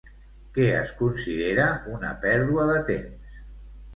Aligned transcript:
Què 0.53 0.63
es 0.77 0.93
considera 1.01 1.67
una 1.97 2.13
pèrdua 2.25 2.65
de 2.73 2.79
temps? 2.89 3.37